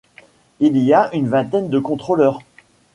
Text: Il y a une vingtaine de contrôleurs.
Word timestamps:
Il 0.59 0.77
y 0.79 0.95
a 0.95 1.13
une 1.13 1.27
vingtaine 1.27 1.69
de 1.69 1.77
contrôleurs. 1.77 2.39